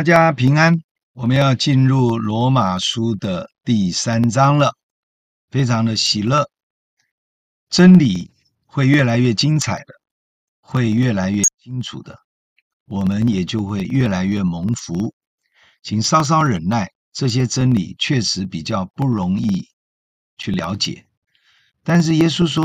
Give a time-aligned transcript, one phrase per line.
[0.00, 0.80] 大家平安，
[1.12, 4.74] 我们要进入罗马书的第三章了，
[5.50, 6.48] 非常的喜乐，
[7.68, 8.30] 真理
[8.64, 9.92] 会越来越精彩的，
[10.62, 12.18] 会越来越清楚的，
[12.86, 15.14] 我们也就会越来越蒙福。
[15.82, 19.68] 请稍稍忍耐，这些真理确实比较不容易
[20.38, 21.04] 去了解，
[21.84, 22.64] 但是耶稣说。